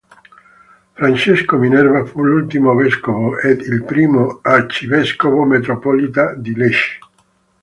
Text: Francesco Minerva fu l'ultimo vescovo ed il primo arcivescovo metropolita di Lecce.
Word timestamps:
Francesco 0.95 1.57
Minerva 1.59 2.03
fu 2.05 2.23
l'ultimo 2.23 2.73
vescovo 2.73 3.37
ed 3.37 3.61
il 3.61 3.83
primo 3.83 4.39
arcivescovo 4.41 5.43
metropolita 5.43 6.33
di 6.33 6.55
Lecce. 6.55 6.99